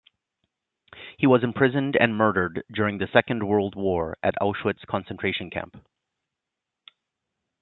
[1.19, 5.77] He was imprisoned and murdered during the Second World War at Auschwitz concentration camp.